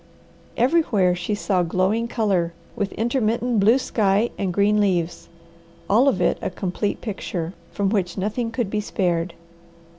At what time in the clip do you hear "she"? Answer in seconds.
1.13-1.35